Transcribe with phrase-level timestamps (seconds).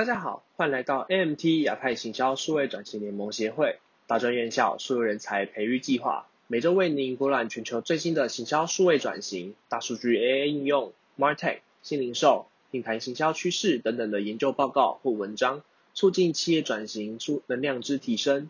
[0.00, 18.48] 大家好，欢迎来到 AMT 亚太行销数位转型联盟协会大专院校数位人才培育计划，每周为您博览全球最新的行销数位转型、大数据 AI 应用、Martech、新零售、品牌行销趋势等等的研究报告或文章，促进企业转型出能量之提升。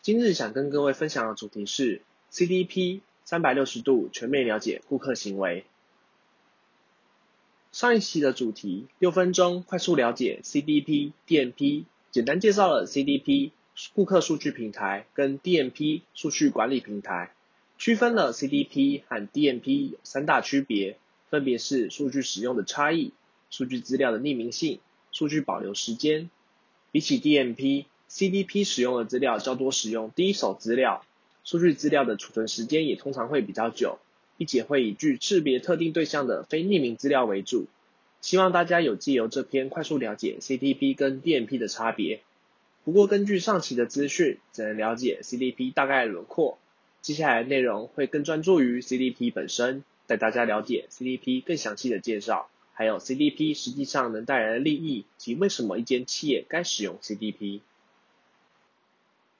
[0.00, 5.64] 今日想跟各位分享的主题是 CDP 三百六十度全面了解顾客行为。
[7.70, 13.50] 上一期的主题六分钟快速了解 CDP、DMP，简单介绍了 CDP
[13.94, 17.32] 顾客数据平台跟 DMP 数据管理平台，
[17.76, 23.12] 区分了 CDP 和 DMP 有三大区别，分别是数据使用的差异、
[23.50, 24.80] 数据资料的匿名性、
[25.12, 26.30] 数据保留时间。
[26.90, 31.04] 比起 DMP，CDP 使用的资料较多使用第一手资料，
[31.44, 33.98] 数据资料的储存时间也通常会比较久。
[34.38, 37.66] 一且会以具识别特定对象的非匿名资料为主，
[38.22, 42.22] 希望大家有借由这篇快速了解 CDP 跟 DMP 的差别。
[42.84, 46.56] 不过根据上期的资讯，只能了解 CDP 大概轮廓。
[47.02, 57.60] 接下来内容会更专注于 CDP 本身，带大家了解 CDP 更详细的介绍，还有 CDP 实际上能带来的利益及为什么一间企业该使用 CDP。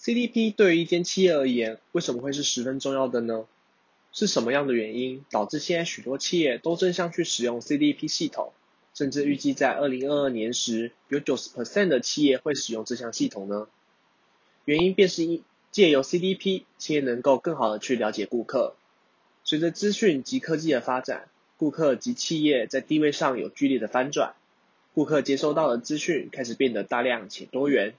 [0.00, 3.46] CDP 对于一间企业而言，为什么会是十分重要的呢？
[4.14, 8.52] 是什么样的原因导致现在许多企业都争相去使用 CDP 系统，
[8.94, 13.66] 甚至预计在二零二二年时，有九十 percent 的企业会使用这项系统呢？
[14.64, 18.76] 原因便是一借由 CDP，企业能够更好的去了解顾客。
[19.42, 24.36] 随着资讯及科技的发展，顾客及企业在地位上有剧烈的翻转，
[24.94, 27.94] 顾客接收到的资讯开始变得大量且多元，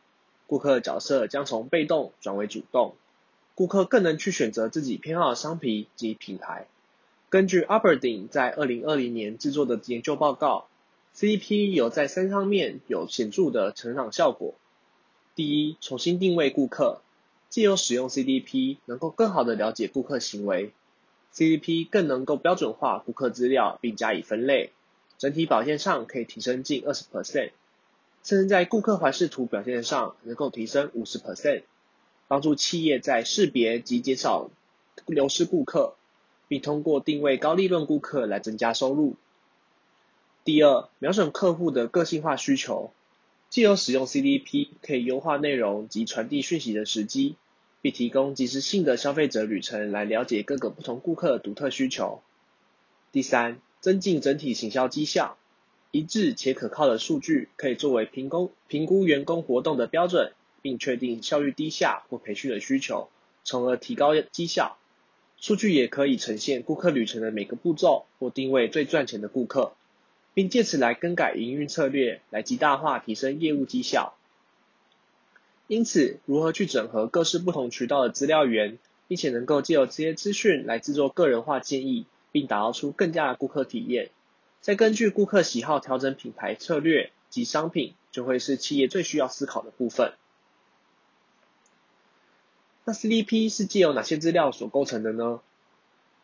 [0.48, 2.96] 顾客角色将从被动转为主动。
[3.56, 6.68] 顾客更能去选择自己偏好的商品及品牌。
[7.30, 10.68] 根据 Aberdeen 在二零二零年制作的研究报告
[11.16, 14.56] ，CDP 有在三方面有显著的成长效果。
[15.36, 17.02] 第一，重新定位顾客，
[17.50, 20.72] 借由使用 CDP，能够更好的了解顾客行为。
[21.34, 24.72] CDP 更能够标准化顾客资料并加以分类，
[25.18, 27.52] 整体表现上可以提升近二十 percent，
[28.24, 31.64] 甚至在顾客环视图表现上能够提升五十 percent。
[32.28, 34.50] 帮助企业在识别及减少
[35.06, 35.96] 流失顾客，
[36.48, 39.16] 并通过定位高利润顾客来增加收入。
[40.44, 42.92] 第二，瞄准客户的个性化需求，
[43.50, 47.36] 既有使用 CDP 可以优化内容及传递讯息的时机，
[47.82, 52.22] 并提供及时性的消费者旅程来了解各个不同顾客的独特需求。
[53.12, 55.38] 第三，增进整体行销绩效，
[55.92, 60.34] 一致且可靠的数据可以作为评估评估员工活动的标准。
[60.66, 63.08] 并确定效率低下或培训的需求，
[63.44, 64.80] 从而提高绩效。
[65.38, 69.74] 数据也可以呈现顾客旅程的每个步骤，或定位最赚钱的顾客，
[70.34, 74.18] 并借此来更改营运策略，来极大化提升业务绩效。
[75.68, 84.10] 因此，如何去整合各式不同渠道的资料源，并且能够借由这些资讯来制作个人化建议，并打造出更加的顾客体验，
[84.62, 90.14] 再根据顾客喜好调整品牌策略及商品，就会是企业最需要思考的部分。
[92.88, 95.42] 那 CDP 是借由哪些资料所构成的呢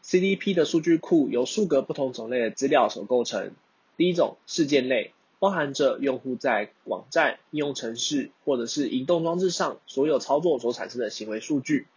[0.06, 3.54] ？CDP 的数据库由数个不同种类的资料所构成。
[3.98, 11.88] 第一种事件类，包含着用户在网站、应用程式或者是移动装置上所有操作所产生的行为数据。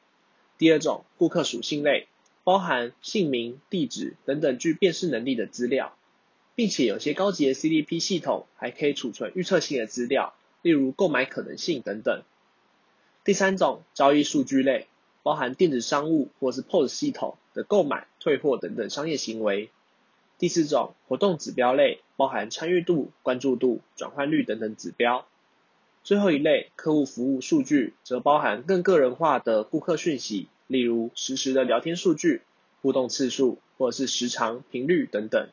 [0.57, 2.09] 第二种顾客属性类，
[2.43, 5.95] 包含姓名、地址等等具辨识能力的资料，
[6.55, 10.33] 并且有些高级的 CDP 系统还可以储存预测性的资料，
[10.63, 12.23] 例如购买可能性等等。
[13.25, 14.87] 第三种交易数据类，
[15.23, 19.71] 包含电子商务或是 POS 系统的购买、退货等等商业行为。
[20.37, 25.27] 第四种活动指标类，包含参与度、关注度、转换率等等指标。
[26.03, 32.43] 最后一类客户服务数据，则包含更个人化的顾客讯息，例如实时的聊天数据、
[32.83, 35.49] 互动次数或者是时长、频率等等。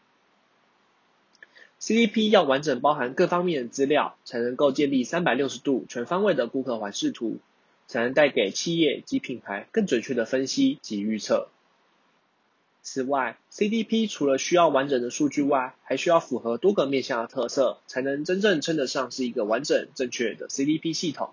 [1.79, 7.39] CDP 要完整包含各方面的资料，才能够建立三百六十度全方位的顾客环视图。
[7.91, 11.49] 才能带给企业及品牌更准确的分析及预测。
[12.81, 21.31] 此外，CDP 除了需要完整的数据外，还需要符合多个面向的特色，才能真正称得上是一个完整正确的 CDP 系统。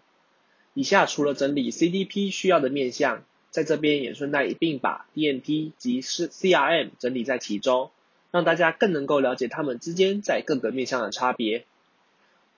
[0.75, 7.93] 以下除了整理 CDP 需要的面向，在这边也顺带一并把 DMP 及是 CRM 整理在其中，
[8.33, 11.65] 让大家更能够了解它们之间在各个面向的差别。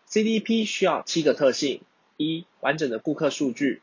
[0.09, 1.83] CDP 需要七个特性：
[2.17, 3.83] 一、完整的顾客数据。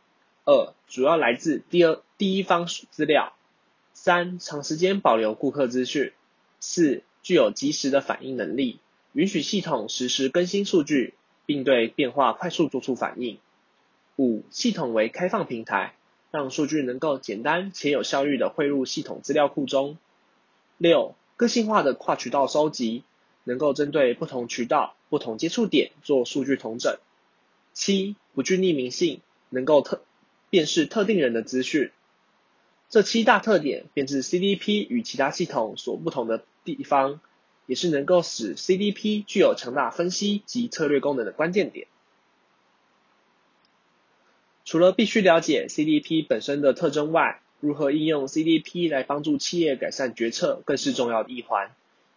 [0.49, 3.33] 二、主要来自第二第一方资料；
[3.91, 6.13] 三、长时间保留顾客资讯；
[6.61, 8.79] 四、具有及时的反应能力，
[9.11, 11.15] 允许系统实时更新数据；
[11.45, 13.39] 并对变化快速做出反应。
[14.15, 15.95] 五、系统为开放平台，
[16.31, 19.97] 让数据能够简单且有效率的汇入系统资料库中。
[20.77, 23.03] 六、个性化的跨渠道收集，
[23.43, 26.97] 能够针对不同渠道、不同接触点做数据统整。
[27.73, 30.03] 七、不具匿名性，能够特
[30.49, 31.91] 辨识特定人的资讯。
[32.89, 37.19] 这七大特点，便是 CDP 与其他系统所不同的地方，
[37.65, 41.87] 也是能够使 CDP 具有强大分析及策略功能的关键点。
[44.63, 51.71] 除了必须了解 CDP 本身的特征外，如何应用 CDP 来帮助企业改善决策，更是重要的一环。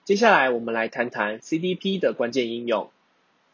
[0.05, 2.91] 接下来，我们来谈谈 CDP 的关键应用。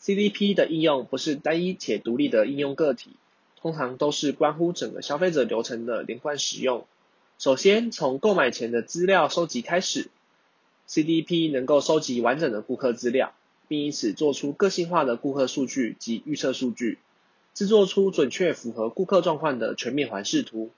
[0.01, 3.11] CDP 的应用不是单一且独立的应用个体，
[3.67, 6.87] 通常都是关乎整个消费者流程的连贯使用。
[7.37, 10.09] 首先，从购买前的资料收集开始
[10.89, 13.35] ，CDP 能够收集完整的顾客资料，
[13.67, 16.99] 并以此做出个性化的顾客数据及预测数据，
[17.55, 20.71] 制作出准确符合顾客状况的全面环视图，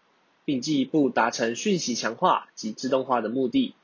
[0.46, 3.74] 并进一步达成讯息强化及自动化的目的。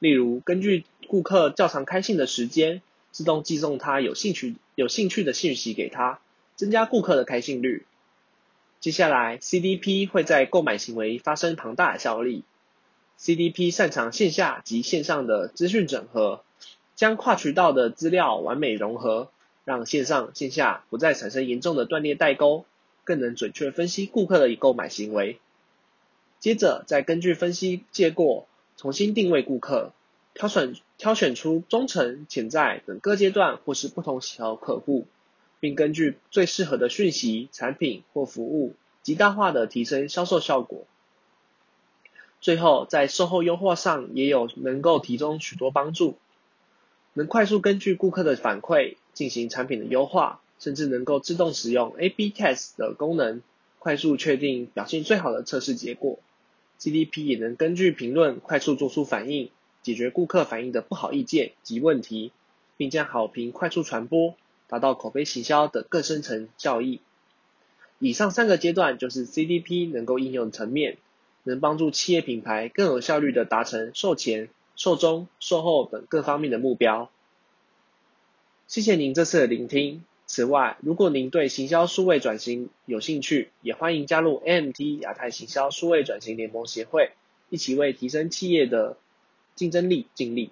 [0.00, 6.18] 例如，根据顾客较常开信的时间，自动寄送他有兴趣有兴趣的信息给他，
[6.56, 7.86] 增加顾客的开信率。
[8.82, 12.42] 接下来，CDP 会在购买行为发生庞大的效力。
[13.16, 16.42] CDP 擅长线下及线上的资讯整合，
[16.96, 19.30] 将跨渠道的资料完美融合，
[19.64, 22.64] 让线上线下不再产生严重的断裂代沟，
[23.04, 25.38] 更能准确分析顾客的购买行为。
[26.40, 29.92] 接着，再根据分析结果，重新定位顾客。
[30.34, 35.06] 挑选挑选出忠诚、潜在等各阶段或是不同喜好客户，
[35.62, 38.74] 并根据最适合的讯息、产品或服务，
[39.04, 40.86] 极大化的提升销售效果。
[42.40, 46.16] 最后，在售后优化上也有能够提供许多帮助，
[47.12, 53.40] 能快速根据顾客的反馈进行产品的优化，甚至能够自动使用 A/B test 的功能，
[53.78, 56.18] 快速确定表现最好的测试结果。
[56.80, 59.50] GDP 也能根据评论快速做出反应。
[59.82, 62.32] 解决顾客反映的不好意见及问题，
[62.76, 64.36] 并将好评快速传播，
[64.72, 67.02] 达到口碑行销的更深层效益。
[67.98, 70.96] 以上三个阶段就是 CDP 能够应用层面，
[71.42, 77.10] 能帮助企业品牌更有效率的达成售前、售中、售后等各方面的目标。
[78.66, 80.02] 谢谢您这次的聆听。
[80.24, 87.10] 此外，如果您对行销数位转型有兴趣，也欢迎加入 MT 亚太行销数位转型联盟协会，
[87.50, 88.96] 一起为提升企业的。
[89.54, 90.50] 竞争力，尽力。